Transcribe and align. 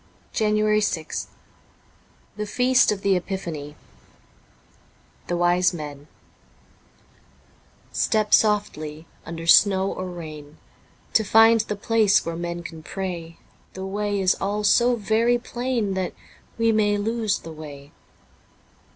* 0.21 0.33
JANUARY 0.41 0.79
6th 0.79 1.27
THE 2.35 2.47
FEAST 2.47 2.91
OF 2.91 3.03
THE 3.03 3.13
EPIPHANY 3.15 3.75
THE 5.27 5.37
WISE 5.37 5.75
MEN 5.75 6.07
STEP 7.91 8.33
softly, 8.33 9.05
under 9.27 9.45
snow 9.45 9.93
or 9.93 10.07
rain, 10.09 10.57
To 11.13 11.23
find 11.23 11.61
the 11.61 11.75
place 11.75 12.25
where 12.25 12.35
men 12.35 12.63
can 12.63 12.81
pray; 12.81 13.37
The 13.75 13.85
way 13.85 14.19
is 14.19 14.33
all 14.41 14.63
so 14.63 14.95
very 14.95 15.37
plain, 15.37 15.93
That 15.93 16.13
we 16.57 16.71
may 16.71 16.97
lose 16.97 17.37
the 17.37 17.51
way. 17.53 17.91